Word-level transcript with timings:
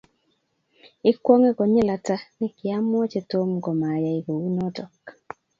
Ikwong'e 1.11 1.49
konyil 1.57 1.87
ata 1.95 2.15
ni 2.37 2.47
kiamwochi 2.57 3.19
Tom 3.31 3.49
komayai 3.63 4.23
kou 4.25 4.47
notok. 4.55 4.99